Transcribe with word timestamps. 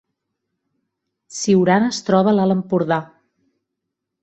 Siurana 1.41 1.91
es 1.97 2.01
troba 2.09 2.33
a 2.33 2.35
l’Alt 2.39 2.57
Empordà 2.59 3.01